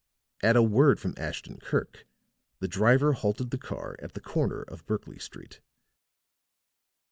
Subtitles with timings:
[0.41, 2.07] At a word from Ashton Kirk
[2.57, 5.61] the driver halted the car at the corner of Berkley Street.